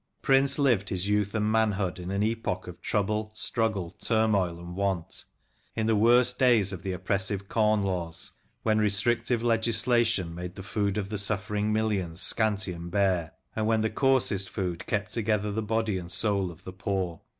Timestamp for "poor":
16.73-17.21